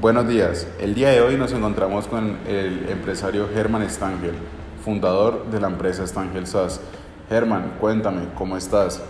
[0.00, 0.66] Buenos días.
[0.80, 4.34] El día de hoy nos encontramos con el empresario Germán Stangel,
[4.82, 6.80] fundador de la empresa Stangel SAS.
[7.28, 9.02] Germán, cuéntame, ¿cómo estás?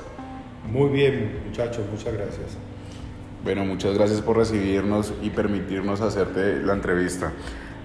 [0.69, 2.57] Muy bien, muchachos, muchas gracias.
[3.45, 7.33] Bueno, muchas gracias por recibirnos y permitirnos hacerte la entrevista.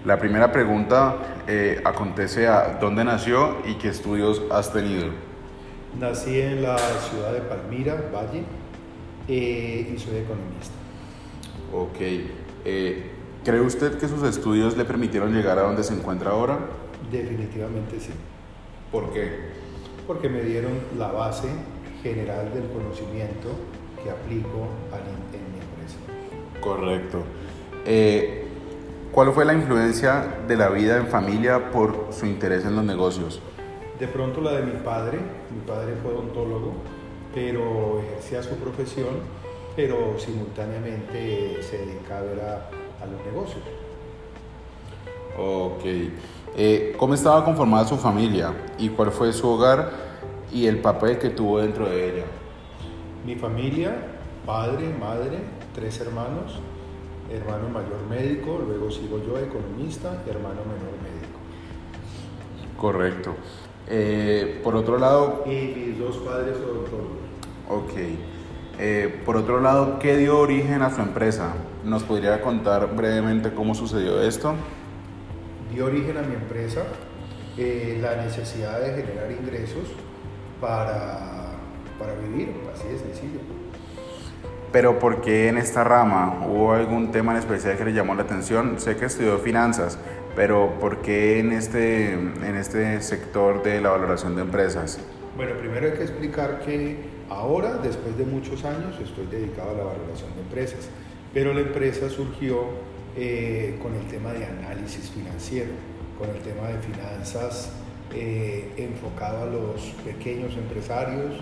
[0.05, 5.07] La primera pregunta eh, acontece a dónde nació y qué estudios has tenido.
[5.99, 8.43] Nací en la ciudad de Palmira, Valle,
[9.27, 10.75] eh, y soy economista.
[11.73, 11.97] Ok.
[12.63, 13.11] Eh,
[13.43, 16.59] ¿Cree usted que sus estudios le permitieron llegar a donde se encuentra ahora?
[17.11, 18.11] Definitivamente sí.
[18.91, 19.49] ¿Por qué?
[20.07, 21.47] Porque me dieron la base
[22.01, 23.49] general del conocimiento
[24.01, 25.97] que aplico en mi empresa.
[26.61, 27.23] Correcto.
[27.85, 28.48] Eh,
[29.11, 33.41] ¿Cuál fue la influencia de la vida en familia por su interés en los negocios?
[33.99, 35.19] De pronto la de mi padre.
[35.51, 36.73] Mi padre fue odontólogo,
[37.33, 39.39] pero ejercía su profesión
[39.79, 42.67] pero simultáneamente se dedicaba
[43.01, 43.63] a, los negocios.
[45.37, 46.11] Ok.
[46.57, 49.89] Eh, ¿Cómo estaba conformada su familia y cuál fue su hogar
[50.51, 52.25] y el papel que tuvo dentro de ella?
[53.25, 53.95] Mi familia,
[54.45, 55.39] padre, madre,
[55.73, 56.59] tres hermanos,
[57.31, 61.39] hermano mayor médico, luego sigo yo economista y hermano menor médico.
[62.77, 63.35] Correcto.
[63.87, 65.43] Eh, por otro lado...
[65.45, 67.17] Y mis dos padres odontólogos.
[67.69, 67.93] Ok.
[68.79, 71.53] Eh, por otro lado, ¿qué dio origen a su empresa?
[71.83, 74.53] ¿Nos podría contar brevemente cómo sucedió esto?
[75.73, 76.83] Dio origen a mi empresa
[77.57, 79.89] eh, la necesidad de generar ingresos
[80.61, 81.57] para,
[81.99, 83.39] para vivir, así de sencillo.
[84.71, 86.45] Pero ¿por qué en esta rama?
[86.47, 88.79] ¿Hubo algún tema en especial que le llamó la atención?
[88.79, 89.97] Sé que estudió finanzas,
[90.35, 94.99] pero ¿por qué en este, en este sector de la valoración de empresas?
[95.35, 99.83] Bueno, primero hay que explicar que Ahora, después de muchos años, estoy dedicado a la
[99.83, 100.89] valoración de empresas,
[101.31, 102.63] pero la empresa surgió
[103.15, 105.69] eh, con el tema de análisis financiero,
[106.17, 107.71] con el tema de finanzas
[108.15, 111.35] eh, enfocado a los pequeños empresarios,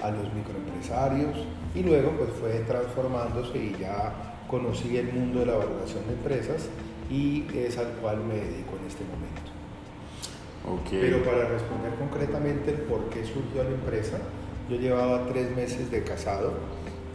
[0.00, 1.44] a los microempresarios
[1.74, 6.68] y luego pues fue transformándose y ya conocí el mundo de la valoración de empresas
[7.10, 9.50] y es al cual me dedico en este momento.
[10.64, 11.00] Okay.
[11.00, 14.18] Pero para responder concretamente el por qué surgió la empresa,
[14.70, 16.52] yo llevaba tres meses de casado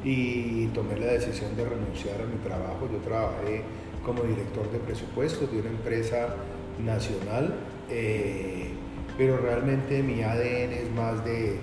[0.04, 2.90] y tomé la decisión de renunciar a mi trabajo.
[2.92, 3.64] Yo trabajé
[4.06, 6.36] como director de presupuestos de una empresa
[6.84, 7.56] nacional,
[7.90, 8.70] eh,
[9.18, 11.60] pero realmente mi ADN es más de,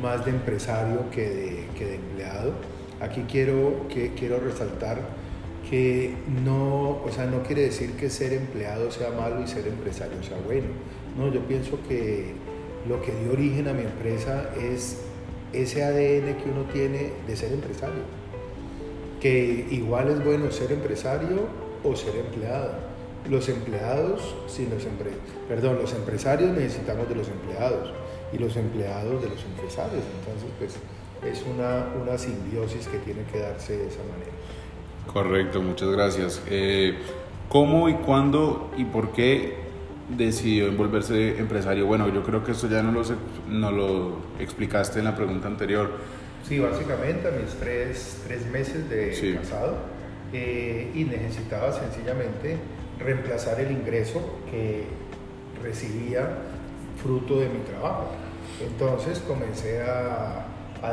[0.00, 2.52] más de empresario que de, que de empleado.
[3.00, 4.98] Aquí quiero, que, quiero resaltar
[5.68, 6.14] que
[6.44, 10.38] no, o sea, no quiere decir que ser empleado sea malo y ser empresario sea
[10.44, 10.68] bueno.
[11.16, 12.32] No, yo pienso que
[12.88, 14.98] lo que dio origen a mi empresa es
[15.52, 18.02] ese ADN que uno tiene de ser empresario.
[19.20, 21.48] Que igual es bueno ser empresario
[21.84, 22.72] o ser empleado.
[23.28, 24.86] Los empleados, sin los
[25.48, 27.92] perdón, los empresarios necesitamos de los empleados
[28.32, 30.02] y los empleados de los empresarios.
[30.20, 30.76] Entonces, pues
[31.24, 34.32] es una, una simbiosis que tiene que darse de esa manera.
[35.12, 36.42] Correcto, muchas gracias.
[36.48, 36.96] Eh,
[37.48, 39.56] ¿Cómo y cuándo y por qué
[40.16, 41.86] decidió envolverse empresario?
[41.86, 43.02] Bueno, yo creo que esto ya no lo,
[43.48, 45.90] no lo explicaste en la pregunta anterior.
[46.46, 49.78] Sí, básicamente a mis tres, tres meses de casado
[50.32, 52.56] eh, y necesitaba sencillamente
[52.98, 54.84] reemplazar el ingreso que
[55.62, 56.28] recibía
[57.02, 58.08] fruto de mi trabajo.
[58.60, 60.46] Entonces comencé a,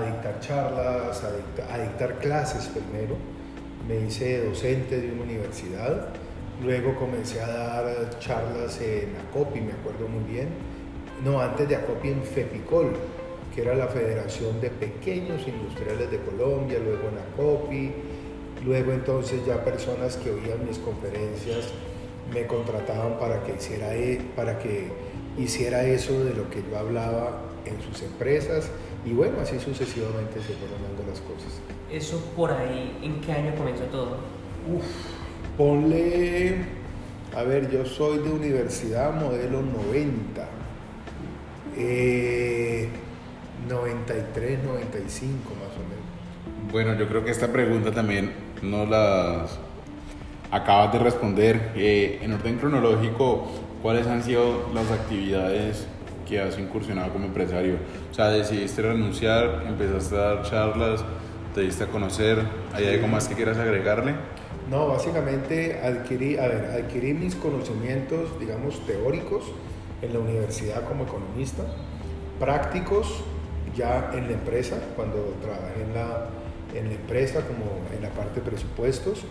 [0.05, 3.15] dictar charlas, a a dictar clases primero.
[3.87, 6.09] Me hice docente de una universidad
[6.63, 10.47] Luego comencé a dar charlas en ACOPI, me acuerdo muy bien.
[11.23, 12.93] No, antes de ACOPI en FEPICOL,
[13.53, 17.91] que era la Federación de Pequeños Industriales de Colombia, luego en ACOPI.
[18.65, 21.71] Luego entonces ya personas que oían mis conferencias
[22.33, 24.87] me contrataban para que hiciera, e, para que
[25.37, 28.69] hiciera eso de lo que yo hablaba en sus empresas
[29.05, 31.59] y bueno, así sucesivamente se fueron dando las cosas.
[31.91, 34.17] ¿Eso por ahí, en qué año comenzó todo?
[34.67, 34.85] Uf,
[35.57, 36.55] Ponle,
[37.33, 40.47] a ver, yo soy de universidad modelo 90,
[43.69, 46.71] 93, 95 más o menos.
[46.73, 49.45] Bueno, yo creo que esta pregunta también no la
[50.51, 51.71] acabas de responder.
[51.75, 53.47] Eh, en orden cronológico,
[53.81, 55.87] ¿cuáles han sido las actividades
[56.27, 57.75] que has incursionado como empresario?
[58.11, 61.03] O sea, decidiste renunciar, empezaste a dar charlas,
[61.53, 62.39] te diste a conocer,
[62.73, 64.15] ¿hay algo más que quieras agregarle?
[64.69, 69.43] No, básicamente adquirí, a ver, adquirí mis conocimientos, digamos, teóricos
[70.01, 71.63] en la universidad como economista,
[72.39, 73.23] prácticos
[73.75, 76.29] ya en la empresa, cuando trabajé en la,
[76.73, 79.23] en la empresa como en la parte de presupuestos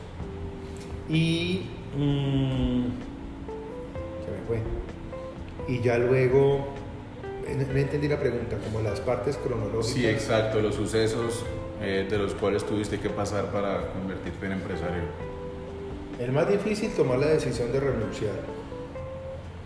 [1.09, 2.85] y mm,
[4.25, 4.59] se me fue.
[5.69, 6.67] Y ya luego,
[7.47, 9.87] no entendí la pregunta, como las partes cronológicas.
[9.87, 11.45] Sí, exacto, los sucesos
[11.81, 15.03] eh, de los cuales tuviste que pasar para convertirte en empresario.
[16.19, 18.37] El más difícil, tomar la decisión de renunciar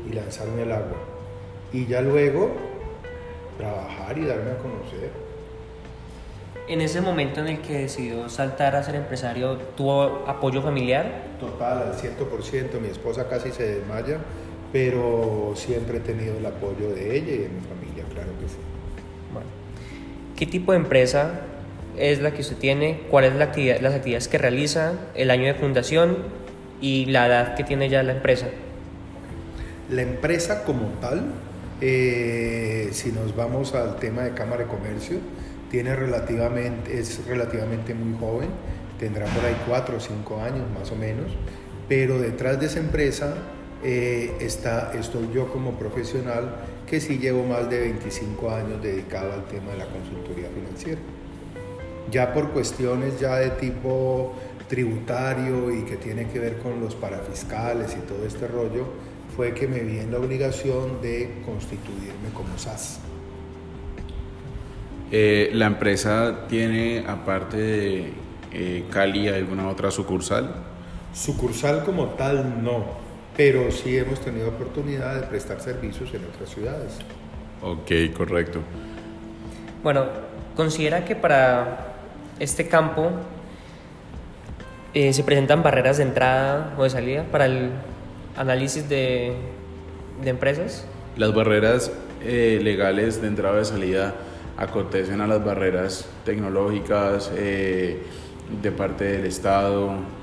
[0.08, 0.96] y lanzarme al agua.
[1.72, 2.52] Y ya luego,
[3.58, 5.10] trabajar y darme a conocer.
[6.69, 11.25] En ese momento en el que decidió saltar a ser empresario, ¿tuvo apoyo familiar?
[11.40, 12.81] Total, al 100%.
[12.81, 14.19] Mi esposa casi se desmaya,
[14.73, 18.56] pero siempre he tenido el apoyo de ella y de mi familia, claro que sí.
[19.32, 19.49] Bueno,
[20.37, 21.41] ¿qué tipo de empresa
[21.97, 23.00] es la que usted tiene?
[23.11, 24.93] ¿Cuáles son la actividad, las actividades que realiza?
[25.15, 26.19] ¿El año de fundación?
[26.81, 28.47] ¿Y la edad que tiene ya la empresa?
[29.91, 31.32] La empresa como tal,
[31.81, 35.19] eh, si nos vamos al tema de Cámara de Comercio,
[35.70, 38.49] tiene relativamente, es relativamente muy joven,
[38.99, 41.32] tendrá por ahí cuatro o cinco años más o menos,
[41.88, 43.35] pero detrás de esa empresa
[43.85, 49.45] eh, está, estoy yo como profesional que sí llevo más de 25 años dedicado al
[49.45, 51.01] tema de la consultoría financiera.
[52.11, 54.35] Ya por cuestiones ya de tipo
[54.69, 58.87] tributario y que tiene que ver con los parafiscales y todo este rollo,
[59.37, 63.01] fue que me vi en la obligación de constituirme como SAS.
[65.11, 68.13] Eh, ¿La empresa tiene, aparte de
[68.53, 70.55] eh, Cali, alguna otra sucursal?
[71.15, 72.85] Sucursal como tal no,
[73.38, 76.99] pero sí hemos tenido oportunidad de prestar servicios en otras ciudades.
[77.62, 78.58] Ok, correcto.
[79.81, 80.06] Bueno,
[80.56, 81.94] considera que para
[82.40, 83.12] este campo
[84.93, 87.70] eh, se presentan barreras de entrada o de salida para el
[88.37, 89.35] análisis de,
[90.20, 90.84] de empresas.
[91.17, 91.93] Las barreras
[92.25, 94.14] eh, legales de entrada y de salida
[94.56, 98.02] acontecen a las barreras tecnológicas eh,
[98.61, 100.18] de parte del Estado.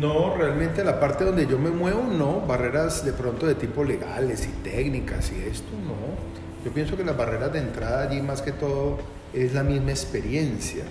[0.00, 4.46] No, realmente la parte donde yo me muevo, no, barreras de pronto de tipo legales
[4.46, 6.64] y técnicas y esto, no.
[6.64, 8.98] Yo pienso que las barreras de entrada allí más que todo
[9.34, 10.84] es la misma experiencia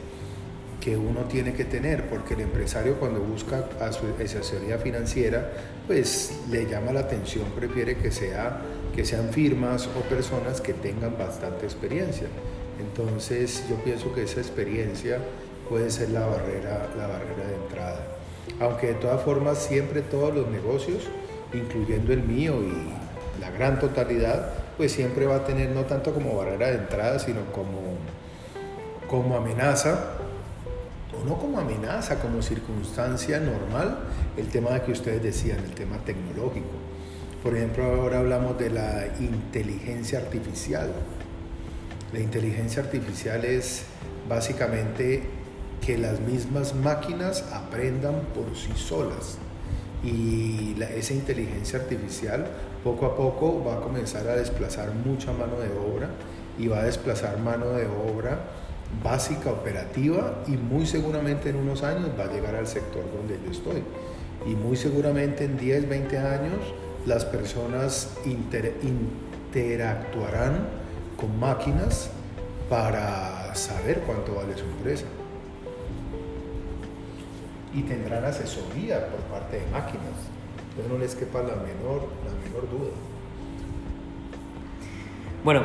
[0.80, 5.52] que uno tiene que tener, porque el empresario cuando busca a su asesoría financiera,
[5.88, 8.62] pues le llama la atención, prefiere que, sea,
[8.96, 12.28] que sean firmas o personas que tengan bastante experiencia.
[12.80, 15.20] Entonces yo pienso que esa experiencia
[15.70, 18.21] puede ser la barrera, la barrera de entrada.
[18.60, 21.04] Aunque de todas formas siempre todos los negocios,
[21.54, 26.36] incluyendo el mío y la gran totalidad, pues siempre va a tener no tanto como
[26.36, 27.80] barrera de entrada, sino como,
[29.08, 30.18] como amenaza
[31.20, 34.00] o no como amenaza, como circunstancia normal,
[34.38, 36.70] el tema que ustedes decían, el tema tecnológico.
[37.44, 40.92] Por ejemplo, ahora hablamos de la inteligencia artificial.
[42.14, 43.84] La inteligencia artificial es
[44.30, 45.24] básicamente
[45.86, 49.38] que las mismas máquinas aprendan por sí solas.
[50.04, 52.48] Y esa inteligencia artificial
[52.84, 56.10] poco a poco va a comenzar a desplazar mucha mano de obra
[56.58, 58.40] y va a desplazar mano de obra
[59.04, 63.52] básica, operativa y muy seguramente en unos años va a llegar al sector donde yo
[63.52, 63.84] estoy.
[64.46, 66.60] Y muy seguramente en 10, 20 años
[67.06, 68.10] las personas
[69.54, 70.68] interactuarán
[71.18, 72.10] con máquinas
[72.70, 75.06] para saber cuánto vale su empresa.
[77.74, 80.30] Y tendrán asesoría por parte de máquinas.
[80.70, 82.92] Entonces no les quepa la menor, la menor duda.
[85.44, 85.62] Bueno,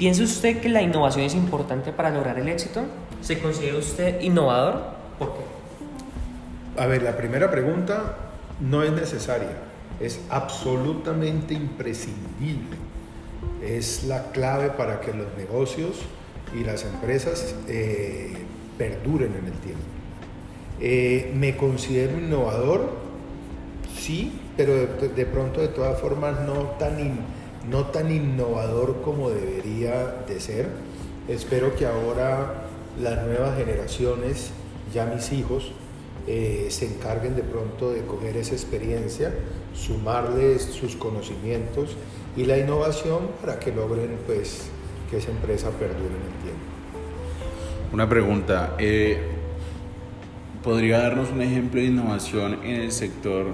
[0.00, 2.80] ¿Piensa usted que la innovación es importante para lograr el éxito?
[3.20, 4.82] ¿Se considera usted innovador?
[5.18, 6.80] ¿Por qué?
[6.80, 8.16] A ver, la primera pregunta
[8.60, 9.58] no es necesaria,
[10.00, 12.78] es absolutamente imprescindible.
[13.62, 16.00] Es la clave para que los negocios
[16.58, 18.38] y las empresas eh,
[18.78, 19.84] perduren en el tiempo.
[20.80, 22.88] Eh, ¿Me considero innovador?
[23.96, 27.40] Sí, pero de, pronto de todas formas no tan...
[27.68, 30.66] No tan innovador como debería de ser.
[31.28, 32.64] Espero que ahora
[32.98, 34.50] las nuevas generaciones,
[34.94, 35.72] ya mis hijos,
[36.26, 39.32] eh, se encarguen de pronto de coger esa experiencia,
[39.74, 41.96] sumarles sus conocimientos
[42.36, 44.68] y la innovación para que logren pues
[45.10, 46.64] que esa empresa perdure en el tiempo.
[47.92, 49.18] Una pregunta, eh,
[50.62, 53.46] ¿podría darnos un ejemplo de innovación en el sector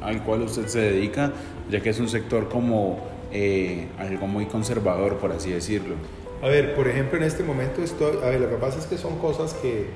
[0.00, 1.32] al cual usted se dedica,
[1.70, 3.00] ya que es un sector como
[3.32, 5.94] eh, algo muy conservador, por así decirlo.
[6.42, 8.98] A ver, por ejemplo, en este momento estoy, a ver, lo que pasa es que
[8.98, 9.86] son cosas que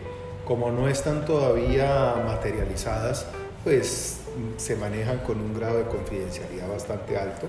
[0.45, 3.27] como no están todavía materializadas,
[3.63, 4.21] pues
[4.57, 7.47] se manejan con un grado de confidencialidad bastante alto,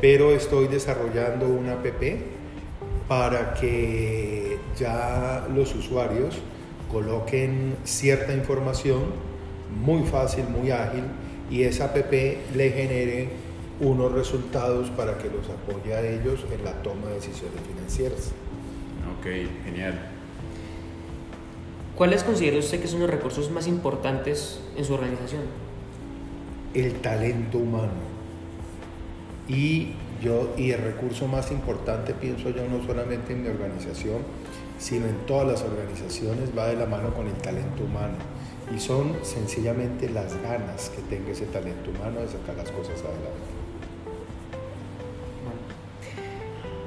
[0.00, 1.86] pero estoy desarrollando una app
[3.08, 6.36] para que ya los usuarios
[6.90, 9.02] coloquen cierta información
[9.82, 11.04] muy fácil, muy ágil,
[11.50, 13.28] y esa app le genere
[13.80, 18.32] unos resultados para que los apoye a ellos en la toma de decisiones financieras.
[19.18, 19.26] Ok,
[19.64, 19.98] genial.
[21.96, 25.42] ¿Cuáles considera usted que son los recursos más importantes en su organización?
[26.74, 28.08] El talento humano.
[29.48, 34.18] Y, yo, y el recurso más importante, pienso yo, no solamente en mi organización,
[34.78, 38.14] sino en todas las organizaciones, va de la mano con el talento humano.
[38.74, 43.58] Y son sencillamente las ganas que tenga ese talento humano de sacar las cosas adelante.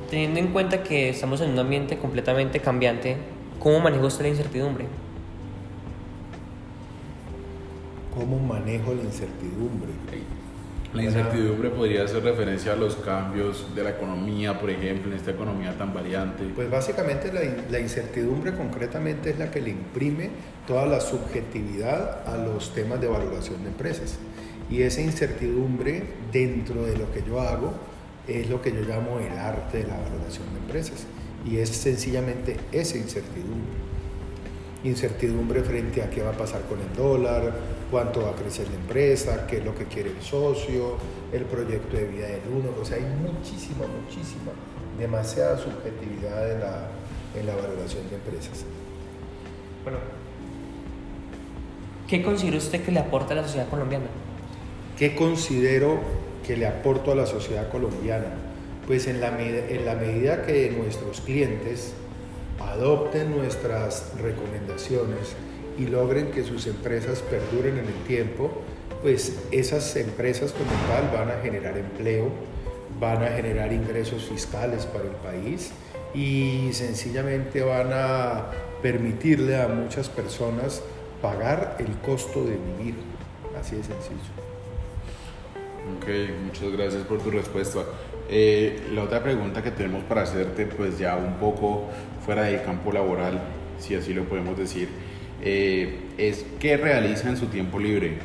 [0.10, 3.18] Teniendo en cuenta que estamos en un ambiente completamente cambiante,
[3.60, 4.86] ¿cómo maneja usted la incertidumbre?
[8.14, 9.92] ¿Cómo manejo la incertidumbre?
[10.94, 15.32] La incertidumbre podría hacer referencia a los cambios de la economía, por ejemplo, en esta
[15.32, 16.44] economía tan variante.
[16.54, 20.32] Pues básicamente la, la, incertidumbre concretamente es la que le imprime
[20.68, 24.18] toda la subjetividad a los temas de valoración de empresas.
[24.70, 27.74] Y esa incertidumbre dentro de lo que yo hago
[28.28, 31.06] es lo que yo llamo el arte de la valoración de empresas.
[31.46, 33.80] Y es sencillamente esa incertidumbre.
[34.84, 37.54] Incertidumbre frente a qué va a pasar con el dólar,
[37.92, 40.96] cuánto va a crecer la empresa, qué es lo que quiere el socio,
[41.34, 42.70] el proyecto de vida del uno.
[42.82, 44.52] O sea, hay muchísima, muchísima,
[44.98, 46.88] demasiada subjetividad en la,
[47.38, 48.64] en la valoración de empresas.
[49.84, 50.00] Bueno,
[52.08, 54.06] ¿qué considera usted que le aporta a la sociedad colombiana?
[54.98, 56.00] ¿Qué considero
[56.48, 58.28] que le aporto a la sociedad colombiana?
[58.88, 61.94] Pues en la, en la medida que nuestros clientes
[62.60, 65.36] adopten nuestras recomendaciones
[65.78, 68.52] y logren que sus empresas perduren en el tiempo,
[69.02, 72.30] pues esas empresas como tal van a generar empleo,
[73.00, 75.72] van a generar ingresos fiscales para el país
[76.14, 78.52] y sencillamente van a
[78.82, 80.84] permitirle a muchas personas
[81.22, 82.96] pagar el costo de vivir.
[83.60, 84.52] Así de sencillo.
[85.98, 86.08] Ok,
[86.46, 87.82] muchas gracias por tu respuesta.
[88.30, 91.90] Eh, la otra pregunta que tenemos para hacerte, pues ya un poco
[92.26, 93.42] fuera del campo laboral,
[93.80, 94.90] si así lo podemos decir,
[95.42, 98.18] eh, es qué realiza en su tiempo libre.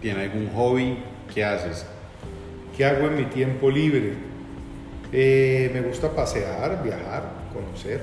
[0.00, 0.98] ¿Tiene algún hobby?
[1.32, 1.86] ¿Qué haces?
[2.76, 4.14] ¿Qué hago en mi tiempo libre?
[5.12, 8.00] Eh, me gusta pasear, viajar, conocer.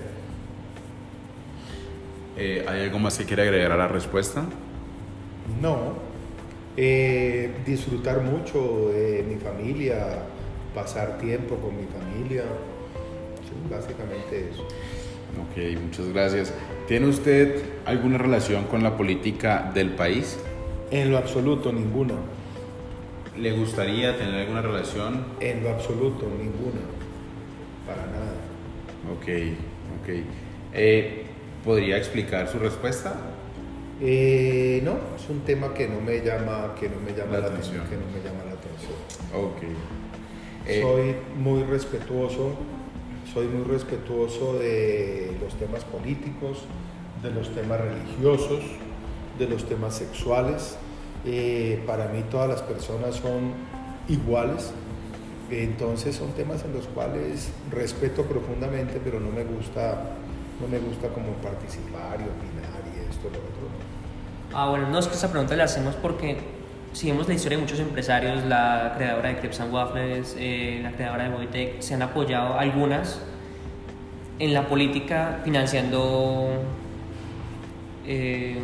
[2.38, 4.46] ¿Hay algo más que quiere agregar a la respuesta?
[5.62, 5.96] No,
[7.66, 10.20] disfrutar mucho de mi familia,
[10.74, 12.44] pasar tiempo con mi familia,
[13.70, 14.66] básicamente eso.
[15.38, 16.54] Ok, muchas gracias.
[16.88, 20.40] ¿Tiene usted alguna relación con la política del país?
[20.92, 22.16] En lo absoluto, ninguna.
[23.38, 25.26] ¿Le gustaría tener alguna relación?
[25.40, 26.82] En lo absoluto, ninguna.
[27.86, 28.34] Para nada.
[29.14, 29.28] Ok,
[30.02, 30.24] ok.
[30.74, 31.26] Eh,
[31.64, 33.16] ¿Podría explicar su respuesta?
[34.02, 37.86] Eh, no, es un tema que no me llama, que no me llama la, atención.
[37.88, 38.94] Que no me llama la atención.
[39.36, 39.62] Ok.
[40.68, 42.54] Eh, soy muy respetuoso,
[43.34, 46.64] soy muy respetuoso de los temas políticos,
[47.22, 48.62] de los temas religiosos,
[49.38, 50.78] de los temas sexuales.
[51.26, 53.54] Eh, para mí todas las personas son
[54.08, 54.72] iguales,
[55.52, 60.16] entonces son temas en los cuales respeto profundamente, pero no me gusta,
[60.62, 63.70] no me gusta como participar y opinar y esto y lo otro.
[64.54, 66.38] Ah, bueno, no es que esa pregunta la hacemos porque
[66.94, 70.92] si vemos la historia de muchos empresarios, la creadora de Crepes and Waffles, eh, la
[70.92, 73.22] creadora de Boytech, se han apoyado algunas
[74.40, 76.50] en la política financiando
[78.06, 78.58] eh,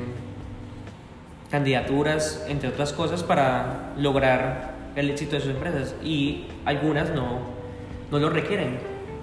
[1.51, 7.39] candidaturas, entre otras cosas, para lograr el éxito de sus empresas y algunas no,
[8.11, 8.79] no lo requieren.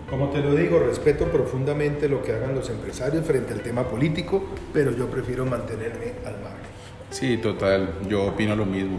[0.08, 4.44] Como te lo digo, respeto profundamente lo que hagan los empresarios frente al tema político,
[4.72, 6.81] pero yo prefiero mantenerme al margen.
[7.12, 8.96] Sí, total, yo opino lo mismo.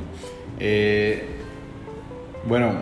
[0.60, 1.26] Eh,
[2.48, 2.74] bueno,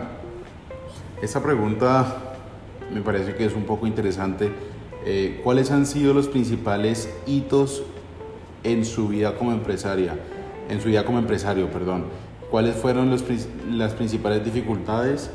[1.22, 2.34] esta pregunta
[2.92, 4.50] me parece que es un poco interesante.
[5.06, 7.82] Eh, ¿Cuáles han sido los principales hitos
[8.62, 10.18] en su vida como empresaria?
[10.68, 12.04] En su vida como empresario, perdón.
[12.50, 13.24] ¿Cuáles fueron los,
[13.70, 15.30] las principales dificultades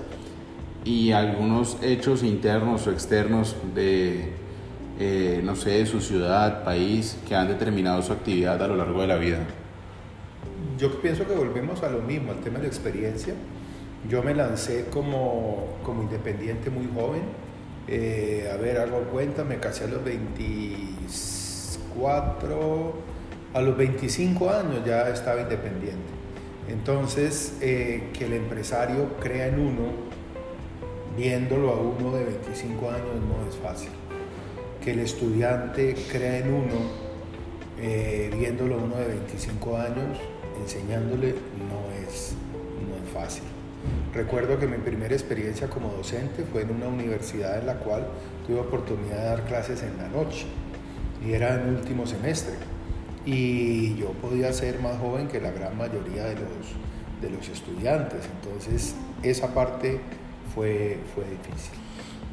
[0.86, 4.30] y algunos hechos internos o externos de,
[5.00, 9.02] eh, no sé, de su ciudad, país, que han determinado su actividad a lo largo
[9.02, 9.40] de la vida?
[10.78, 13.34] Yo pienso que volvemos a lo mismo, al tema de experiencia.
[14.10, 17.24] Yo me lancé como, como independiente muy joven.
[17.88, 22.94] Eh, a ver, hago cuenta, me casé a los 24,
[23.54, 26.18] a los 25 años ya estaba independiente.
[26.70, 29.86] Entonces, eh, que el empresario crea en uno,
[31.16, 33.90] viéndolo a uno de 25 años, no es fácil.
[34.84, 36.76] Que el estudiante crea en uno,
[37.80, 40.20] eh, viéndolo a uno de 25 años,
[40.62, 41.36] enseñándole,
[41.70, 42.34] no es,
[42.88, 43.44] no es fácil.
[44.14, 48.08] Recuerdo que mi primera experiencia como docente fue en una universidad en la cual
[48.46, 50.46] tuve oportunidad de dar clases en la noche
[51.26, 52.54] y era en último semestre
[53.26, 58.22] y yo podía ser más joven que la gran mayoría de los, de los estudiantes,
[58.42, 60.00] entonces esa parte
[60.56, 61.74] fue, fue difícil.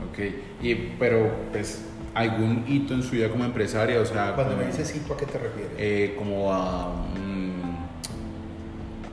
[0.09, 1.83] Ok, y, pero pues
[2.15, 4.35] algún hito en su vida como empresaria, o sea...
[4.35, 5.73] Cuando como, me dices hito, ¿a qué te refieres?
[5.77, 7.07] eh, como a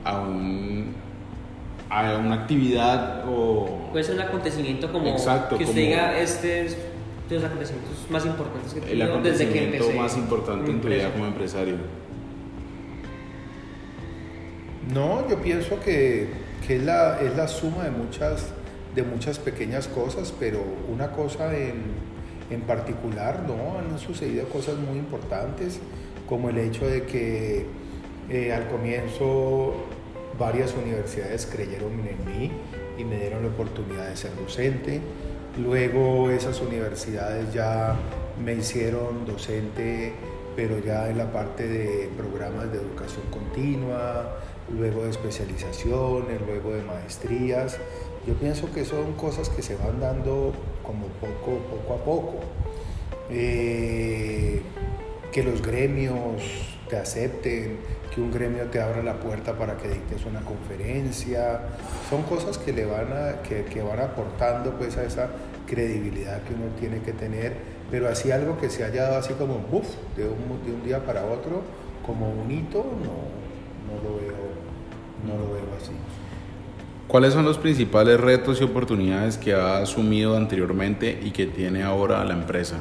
[0.04, 0.94] a un
[1.90, 6.64] a una actividad o Puede ser un acontecimiento como Exacto, que usted como- diga este
[6.66, 6.76] es
[7.28, 9.98] de los acontecimientos más importantes que he el tenido desde que acontecimiento empecé.
[10.00, 11.76] más importante en tu vida como empresario.
[14.92, 16.28] No, yo pienso que,
[16.66, 18.48] que es, la, es la suma de muchas,
[18.94, 21.82] de muchas pequeñas cosas, pero una cosa en,
[22.50, 25.78] en particular, no, han sucedido cosas muy importantes,
[26.28, 27.66] como el hecho de que
[28.30, 29.74] eh, al comienzo
[30.38, 32.50] varias universidades creyeron en mí
[32.98, 35.00] y me dieron la oportunidad de ser docente.
[35.58, 37.96] Luego esas universidades ya
[38.42, 40.12] me hicieron docente,
[40.56, 44.38] pero ya en la parte de programas de educación continua,
[44.74, 47.78] luego de especializaciones, luego de maestrías.
[48.26, 50.52] Yo pienso que son cosas que se van dando
[50.82, 52.34] como poco, poco a poco.
[53.30, 54.62] Eh,
[55.32, 56.42] que los gremios
[56.88, 57.78] te acepten,
[58.14, 61.60] que un gremio te abra la puerta para que dictes una conferencia,
[62.10, 65.28] son cosas que le van a, que, que van aportando pues a esa
[65.66, 67.56] credibilidad que uno tiene que tener,
[67.90, 70.82] pero así algo que se haya dado así como un buff de un, de un
[70.84, 71.62] día para otro,
[72.04, 74.36] como un hito, no, no lo veo,
[75.26, 75.92] no lo veo así.
[77.08, 82.24] ¿Cuáles son los principales retos y oportunidades que ha asumido anteriormente y que tiene ahora
[82.24, 82.76] la empresa?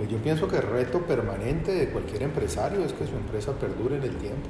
[0.00, 3.96] Pues yo pienso que el reto permanente de cualquier empresario es que su empresa perdure
[3.96, 4.48] en el tiempo.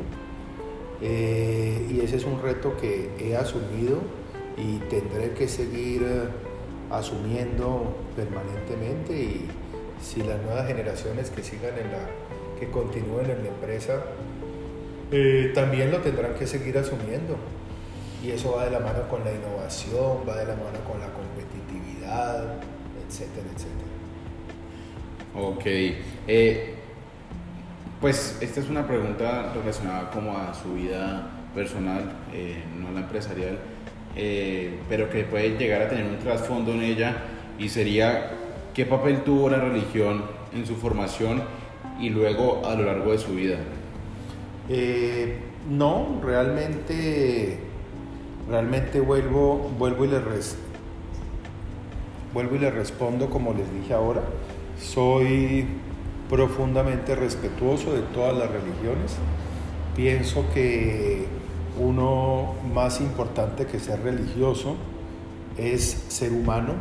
[1.02, 3.98] Eh, y ese es un reto que he asumido
[4.56, 6.28] y tendré que seguir eh,
[6.92, 9.48] asumiendo permanentemente y
[10.00, 12.06] si las nuevas generaciones que sigan en la,
[12.60, 14.04] que continúen en la empresa,
[15.10, 17.34] eh, también lo tendrán que seguir asumiendo.
[18.22, 21.08] Y eso va de la mano con la innovación, va de la mano con la
[21.12, 22.54] competitividad,
[23.04, 23.99] etcétera, etcétera.
[25.34, 25.62] Ok.
[25.66, 26.74] eh,
[28.00, 33.58] pues esta es una pregunta relacionada como a su vida personal, eh, no la empresarial,
[34.16, 37.16] eh, pero que puede llegar a tener un trasfondo en ella
[37.58, 38.30] y sería
[38.74, 41.42] qué papel tuvo la religión en su formación
[42.00, 43.58] y luego a lo largo de su vida.
[44.70, 45.36] Eh,
[45.68, 47.58] no, realmente,
[48.48, 50.56] realmente vuelvo, vuelvo y le res-
[52.32, 54.22] vuelvo y le respondo como les dije ahora.
[54.80, 55.66] Soy
[56.28, 59.16] profundamente respetuoso de todas las religiones.
[59.94, 61.26] Pienso que
[61.78, 64.76] uno más importante que ser religioso
[65.58, 66.74] es ser humano.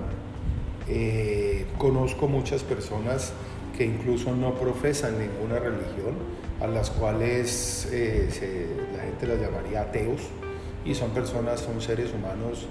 [0.88, 3.34] Eh, conozco muchas personas
[3.78, 6.16] que incluso no profesan ninguna religión,
[6.62, 10.22] a las cuales eh, la gente las llamaría ateos,
[10.86, 12.68] y son personas, son seres humanos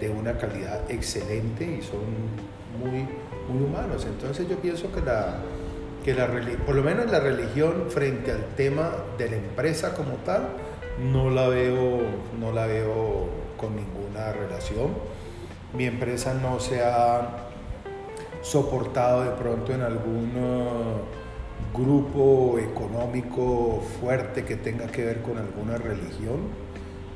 [0.00, 2.00] de una calidad excelente y son
[2.78, 3.06] muy,
[3.48, 4.06] muy humanos.
[4.06, 5.38] Entonces yo pienso que la,
[6.04, 6.28] que la
[6.64, 10.48] por lo menos la religión frente al tema de la empresa como tal,
[11.12, 12.00] no la veo,
[12.40, 14.90] no la veo con ninguna relación.
[15.74, 17.48] Mi empresa no se ha
[18.42, 25.76] soportado de pronto en algún uh, grupo económico fuerte que tenga que ver con alguna
[25.76, 26.65] religión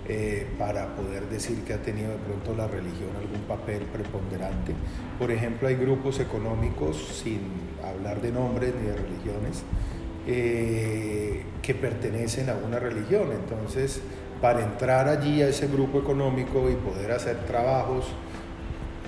[0.08, 4.74] eh, para poder decir que ha tenido de pronto la religión algún papel preponderante.
[5.18, 7.40] Por ejemplo, hay grupos económicos, sin
[7.84, 9.62] hablar de nombres ni de religiones,
[10.26, 13.28] eh, que pertenecen a una religión.
[13.32, 14.00] Entonces,
[14.40, 18.06] para entrar allí a ese grupo económico y poder hacer trabajos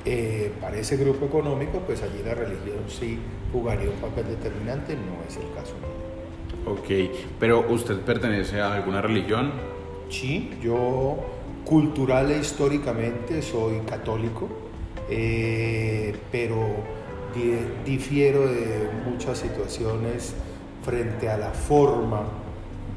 [0.05, 3.19] eh, para ese grupo económico, pues allí la religión sí
[3.53, 6.75] jugaría un papel determinante, no es el caso mío.
[6.75, 9.72] Ok, pero usted pertenece a alguna religión?
[10.13, 11.17] Sí, yo
[11.65, 14.47] cultural e históricamente soy católico,
[15.09, 16.59] eh, pero
[17.35, 20.35] di- difiero de muchas situaciones
[20.85, 22.25] frente a la forma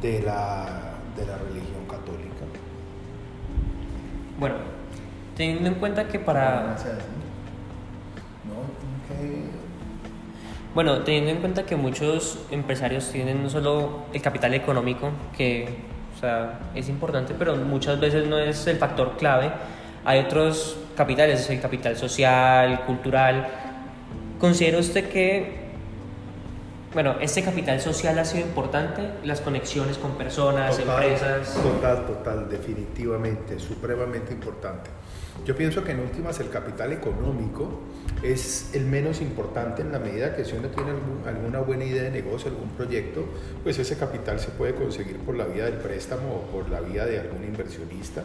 [0.02, 2.44] de la, de la religión católica.
[4.38, 4.56] Bueno,
[5.38, 6.76] teniendo en cuenta que para...
[10.74, 15.95] Bueno, teniendo en cuenta que muchos empresarios tienen no solo el capital económico, que
[16.26, 19.52] sea, es importante, pero muchas veces no es el factor clave.
[20.04, 23.48] Hay otros capitales, el capital social, cultural.
[24.40, 25.66] ¿Considera usted que
[26.96, 31.54] bueno, este capital social ha sido importante, las conexiones con personas, empresas.
[31.54, 34.90] Total, total, definitivamente, supremamente importante.
[35.46, 37.82] Yo pienso que en últimas el capital económico
[38.24, 40.92] es el menos importante en la medida que si uno tiene
[41.28, 43.26] alguna buena idea de negocio, algún proyecto,
[43.64, 47.06] pues ese capital se puede conseguir por la vía del préstamo o por la vía
[47.06, 48.24] de algún inversionista.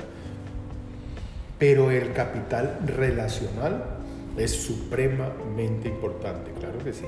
[1.58, 4.00] Pero el capital relacional
[4.36, 7.04] es supremamente importante, claro que sí.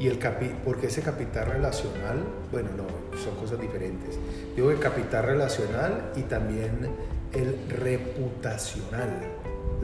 [0.00, 0.18] Y el
[0.64, 4.18] porque ese capital relacional, bueno, no, son cosas diferentes.
[4.56, 6.88] Digo el capital relacional y también
[7.32, 9.10] el reputacional,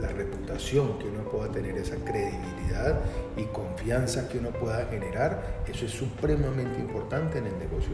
[0.01, 2.99] la reputación que uno pueda tener, esa credibilidad
[3.37, 7.93] y confianza que uno pueda generar, eso es supremamente importante en el negocio.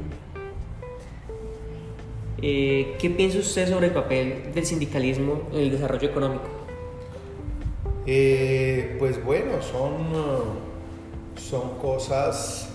[2.42, 6.58] Eh, ¿Qué piensa usted sobre el papel del sindicalismo en el desarrollo económico?
[8.10, 9.98] Eh, pues bueno, son,
[11.36, 12.70] son cosas,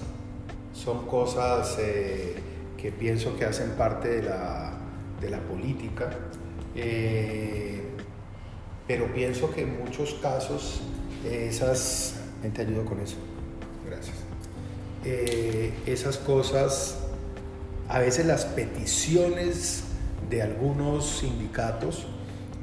[0.75, 2.35] son cosas eh,
[2.77, 6.11] que pienso que hacen parte de la, política,
[6.75, 7.72] eh,
[8.93, 10.83] pero pienso que en muchos casos
[11.25, 13.17] esas, te ayudo con eso,
[13.87, 14.19] gracias,
[15.87, 16.99] esas cosas,
[17.89, 19.85] a veces las peticiones
[20.29, 22.07] de algunos sindicatos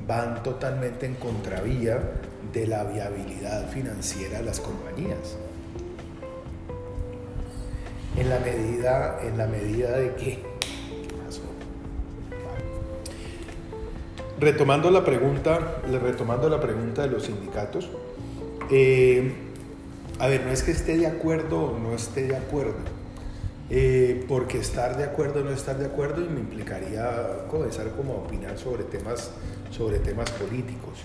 [0.05, 1.99] van totalmente en contravía
[2.53, 5.35] de la viabilidad financiera de las compañías.
[8.15, 10.48] En la medida, en la medida de que...
[14.39, 17.89] Retomando la pregunta, retomando la pregunta de los sindicatos,
[18.71, 19.33] eh,
[20.17, 22.77] a ver, no es que esté de acuerdo o no esté de acuerdo,
[23.69, 28.15] eh, porque estar de acuerdo o no estar de acuerdo me implicaría comenzar como a
[28.17, 29.31] opinar sobre temas,
[29.71, 30.99] sobre temas políticos.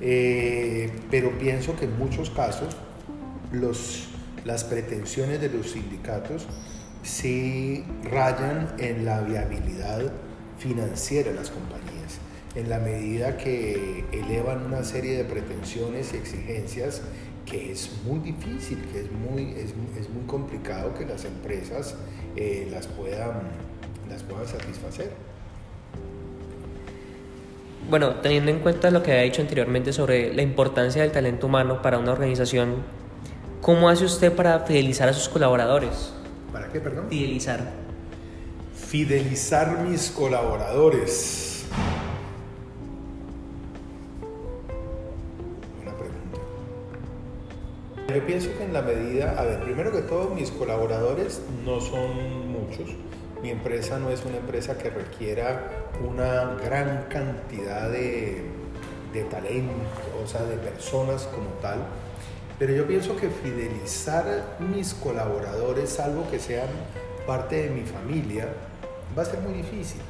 [0.00, 2.76] Eh, pero pienso que en muchos casos
[3.50, 4.08] los,
[4.44, 6.46] las pretensiones de los sindicatos
[7.02, 10.12] sí rayan en la viabilidad
[10.58, 12.18] financiera de las compañías,
[12.54, 17.02] en la medida que elevan una serie de pretensiones y exigencias
[17.44, 21.94] que es muy difícil, que es muy, es, es muy complicado que las empresas
[22.36, 23.40] eh, las, puedan,
[24.08, 25.10] las puedan satisfacer.
[27.88, 31.80] Bueno, teniendo en cuenta lo que había dicho anteriormente sobre la importancia del talento humano
[31.80, 32.82] para una organización,
[33.62, 36.12] ¿cómo hace usted para fidelizar a sus colaboradores?
[36.52, 37.06] ¿Para qué, perdón?
[37.08, 37.60] Fidelizar.
[38.74, 41.47] Fidelizar mis colaboradores.
[48.08, 52.52] Yo pienso que en la medida, a ver, primero que todo, mis colaboradores no son
[52.52, 52.88] muchos
[53.42, 58.42] mi empresa no es una empresa que requiera una gran cantidad de,
[59.12, 59.72] de talento,
[60.22, 61.78] o sea, de personas como tal.
[62.58, 66.68] Pero yo pienso que fidelizar mis colaboradores, salvo que sean
[67.26, 68.48] parte de mi familia,
[69.16, 70.00] va a ser muy difícil.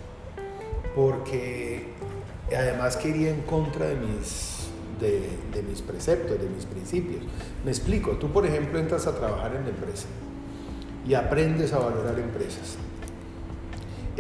[0.95, 1.85] Porque
[2.57, 4.58] además que iría en contra de mis,
[5.01, 7.23] de, mis preceptos, de mis principios.
[7.65, 10.07] Me explico, tú por ejemplo entras a trabajar en la empresa
[11.07, 12.77] y aprendes a valorar empresas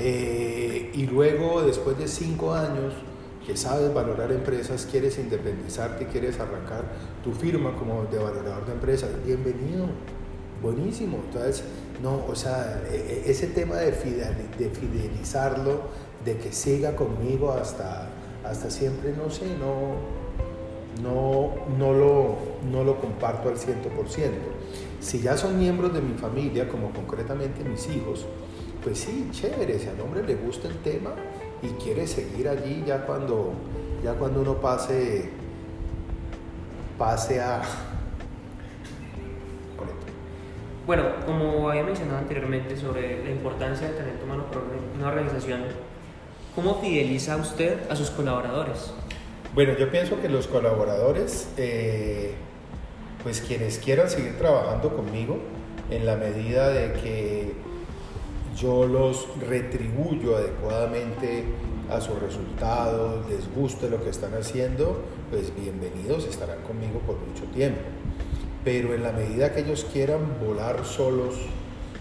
[0.01, 2.95] eh, y luego, después de cinco años
[3.45, 6.85] que sabes valorar empresas, quieres independizarte, quieres arrancar
[7.25, 9.87] tu firma como de valorador de empresas, bienvenido,
[10.62, 11.19] buenísimo.
[11.27, 11.64] Entonces,
[12.01, 15.81] no, o sea, e, e, ese tema de fidelizarlo,
[16.25, 18.09] de que siga conmigo hasta,
[18.45, 19.97] hasta siempre, no sé, no,
[21.03, 22.37] no, no, lo,
[22.71, 23.69] no lo comparto al 100%.
[25.01, 28.27] Si ya son miembros de mi familia, como concretamente mis hijos,
[28.83, 31.11] pues sí, chévere, si al hombre le gusta el tema
[31.63, 33.53] y quiere seguir allí ya cuando,
[34.03, 35.31] ya cuando uno pase,
[36.97, 37.63] pase a...
[40.87, 44.63] Bueno, como había mencionado anteriormente sobre la importancia del talento humano para
[44.97, 45.65] una organización,
[46.55, 48.93] ¿cómo fideliza usted a sus colaboradores?
[49.59, 52.31] Bueno, yo pienso que los colaboradores, eh,
[53.25, 55.40] pues quienes quieran seguir trabajando conmigo,
[55.90, 57.55] en la medida de que
[58.57, 61.42] yo los retribuyo adecuadamente
[61.90, 67.42] a sus resultados, les guste lo que están haciendo, pues bienvenidos, estarán conmigo por mucho
[67.53, 67.81] tiempo.
[68.62, 71.35] Pero en la medida que ellos quieran volar solos,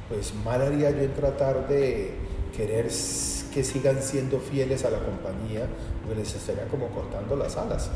[0.10, 2.12] pues mal haría yo en tratar de
[2.56, 2.92] querer
[3.48, 5.68] que sigan siendo fieles a la compañía,
[6.04, 7.90] porque les estaría como cortando las alas.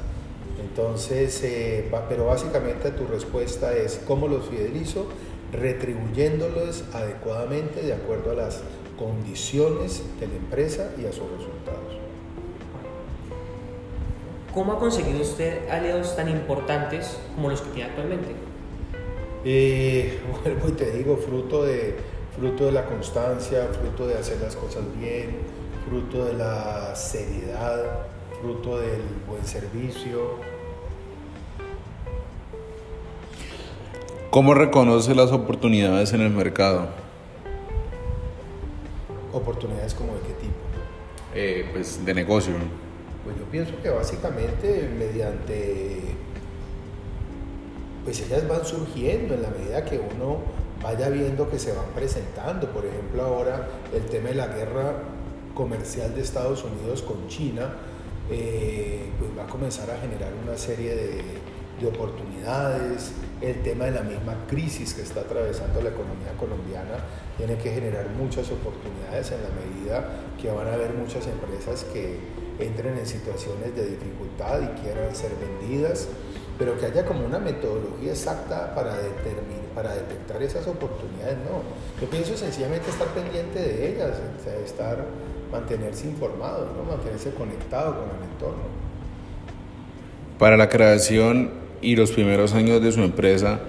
[0.60, 5.08] Entonces, eh, pero básicamente tu respuesta es, ¿cómo los fidelizo?
[5.52, 8.62] retribuyéndolos adecuadamente de acuerdo a las
[8.98, 11.98] condiciones de la empresa y a sus resultados.
[14.54, 18.30] ¿Cómo ha conseguido usted aliados tan importantes como los que tiene actualmente?
[19.44, 21.96] Eh, vuelvo y te digo, fruto de,
[22.36, 25.38] fruto de la constancia, fruto de hacer las cosas bien,
[25.88, 28.08] fruto de la seriedad,
[28.42, 30.36] fruto del buen servicio.
[34.30, 36.88] ¿Cómo reconoce las oportunidades en el mercado?
[39.34, 40.56] ¿Oportunidades como de qué tipo?
[41.36, 42.54] Eh, pues de negocio.
[43.26, 46.16] Pues yo pienso que básicamente mediante,
[48.06, 52.72] pues ellas van surgiendo en la medida que uno vaya viendo que se van presentando.
[52.72, 54.94] Por ejemplo, ahora el tema de la guerra
[55.54, 57.74] comercial de Estados Unidos con China,
[58.30, 61.24] eh, pues va a comenzar a generar una serie de,
[61.82, 63.12] de oportunidades.
[63.42, 67.04] El tema de la misma crisis que está atravesando la economía colombiana
[67.38, 72.18] tiene que generar muchas oportunidades en la medida que van a haber muchas empresas que
[72.60, 76.08] entren en situaciones de dificultad y quieran ser vendidas,
[76.62, 81.64] pero que haya como una metodología exacta para determinar, para detectar esas oportunidades, no.
[82.00, 84.12] Yo pienso sencillamente estar pendiente de ellas,
[84.64, 85.04] estar,
[85.52, 86.84] mantenerse informado, ¿no?
[86.84, 88.62] mantenerse conectado con el entorno.
[90.38, 91.50] Para la creación
[91.82, 93.62] y los primeros años de su empresa,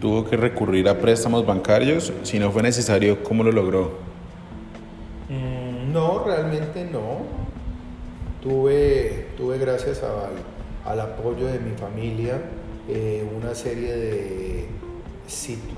[0.00, 2.12] ¿tuvo que recurrir a préstamos bancarios?
[2.24, 3.92] Si no fue necesario, ¿cómo lo logró?
[5.28, 7.18] Mm, no, realmente no.
[8.42, 10.32] Tuve, tuve gracias al,
[10.90, 12.40] al apoyo de mi familia,
[12.88, 14.66] eh, una serie de,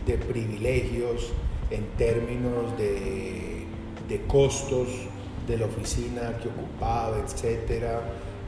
[0.06, 1.32] de privilegios
[1.70, 3.64] en términos de,
[4.08, 4.88] de, costos
[5.46, 7.84] de la oficina que ocupaba, etc.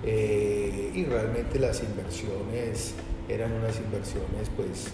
[0.04, 2.94] Eh, y realmente las inversiones
[3.28, 4.92] eran unas inversiones pues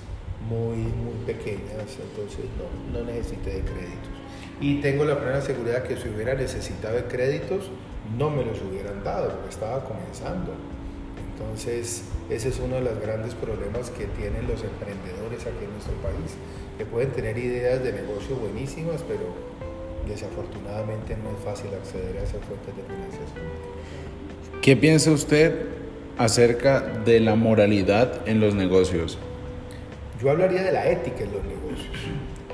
[0.48, 4.10] muy, muy pequeñas, entonces no, no necesité de créditos.
[4.60, 7.70] Y tengo la plena seguridad que si hubiera necesitado de créditos,
[8.18, 10.52] no me los hubieran dado porque estaba comenzando.
[11.40, 15.94] Entonces, ese es uno de los grandes problemas que tienen los emprendedores aquí en nuestro
[16.02, 16.36] país,
[16.76, 19.24] que pueden tener ideas de negocio buenísimas, pero
[20.06, 23.44] desafortunadamente no es fácil acceder a esas fuentes de financiación.
[24.62, 25.66] ¿Qué piensa usted
[26.18, 29.18] acerca de la moralidad en los negocios?
[30.22, 31.96] Yo hablaría de la ética en los negocios.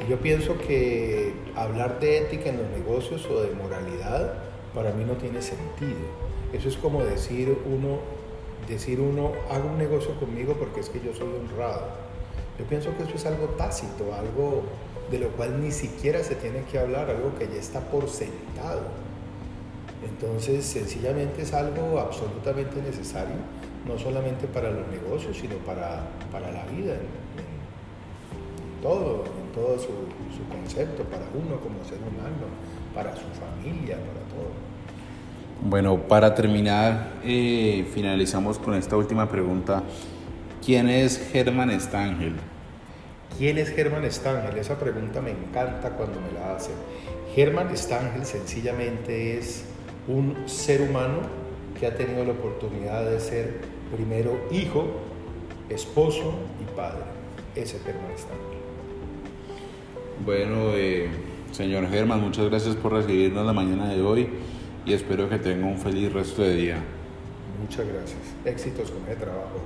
[0.09, 4.35] Yo pienso que hablar de ética en los negocios o de moralidad
[4.72, 5.99] para mí no tiene sentido.
[6.53, 7.99] Eso es como decir uno,
[8.68, 11.83] decir uno, hago un negocio conmigo porque es que yo soy honrado.
[12.59, 14.62] Yo pienso que eso es algo tácito, algo
[15.11, 18.83] de lo cual ni siquiera se tiene que hablar, algo que ya está por sentado.
[20.05, 23.37] Entonces, sencillamente es algo absolutamente necesario,
[23.87, 29.92] no solamente para los negocios, sino para, para la vida, en, todo, en todo su,
[30.37, 32.46] su concepto, para uno como ser humano,
[32.94, 34.75] para su familia, para todo.
[35.62, 39.82] Bueno, para terminar, eh, finalizamos con esta última pregunta.
[40.64, 42.34] ¿Quién es Germán Stangel?
[43.38, 44.58] ¿Quién es Germán Stangel?
[44.58, 46.74] Esa pregunta me encanta cuando me la hacen.
[47.34, 49.64] Germán Stangel sencillamente es
[50.08, 51.20] un ser humano
[51.80, 53.60] que ha tenido la oportunidad de ser
[53.94, 54.86] primero hijo,
[55.70, 57.04] esposo y padre.
[57.54, 58.58] Ese es Germán Stangel.
[60.24, 61.08] Bueno, eh,
[61.50, 64.28] señor Germán, muchas gracias por recibirnos la mañana de hoy
[64.87, 66.77] y espero que tenga un feliz resto de día.
[67.61, 68.18] Muchas gracias.
[68.44, 69.61] Éxitos con el trabajo.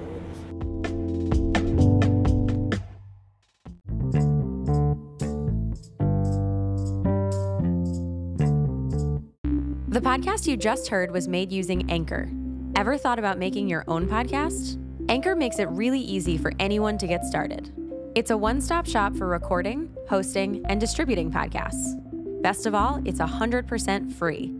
[9.88, 12.30] The podcast you just heard was made using Anchor.
[12.76, 14.78] Ever thought about making your own podcast?
[15.08, 17.70] Anchor makes it really easy for anyone to get started.
[18.14, 22.00] It's a one stop shop for recording, hosting, and distributing podcasts.
[22.40, 24.59] Best of all, it's 100% free.